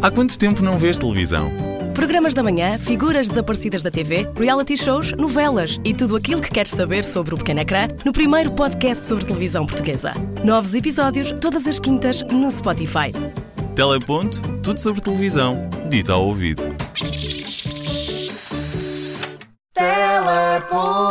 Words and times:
Há 0.00 0.12
quanto 0.12 0.38
tempo 0.38 0.62
não 0.62 0.78
vês 0.78 0.96
televisão? 0.96 1.50
Programas 1.92 2.32
da 2.32 2.40
manhã, 2.40 2.78
figuras 2.78 3.28
desaparecidas 3.28 3.82
da 3.82 3.90
TV, 3.90 4.30
reality 4.36 4.76
shows, 4.76 5.10
novelas 5.12 5.76
e 5.84 5.92
tudo 5.92 6.14
aquilo 6.14 6.40
que 6.40 6.52
queres 6.52 6.70
saber 6.70 7.04
sobre 7.04 7.34
o 7.34 7.38
pequeno 7.38 7.58
ecrã 7.60 7.88
no 8.04 8.12
primeiro 8.12 8.52
podcast 8.52 9.04
sobre 9.04 9.24
televisão 9.24 9.66
portuguesa. 9.66 10.12
Novos 10.44 10.72
episódios 10.72 11.32
todas 11.40 11.66
as 11.66 11.80
quintas 11.80 12.22
no 12.30 12.48
Spotify. 12.48 13.12
Teleponto, 13.74 14.40
tudo 14.62 14.78
sobre 14.78 15.00
televisão, 15.00 15.68
dito 15.88 16.12
ao 16.12 16.26
ouvido. 16.26 16.62
Teleponto. 19.74 21.08